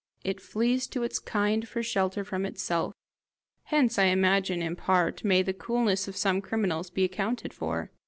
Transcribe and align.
It 0.23 0.41
flees 0.41 0.87
to 0.87 1.03
its 1.03 1.19
kind 1.19 1.67
for 1.67 1.83
shelter 1.83 2.23
from 2.23 2.43
itself. 2.43 2.95
Hence, 3.65 3.99
I 3.99 4.05
imagine, 4.05 4.59
in 4.59 4.75
part, 4.75 5.23
may 5.23 5.43
the 5.43 5.53
coolness 5.53 6.07
of 6.07 6.17
some 6.17 6.41
criminals 6.41 6.89
be 6.89 7.03
accounted 7.03 7.53
for. 7.53 7.91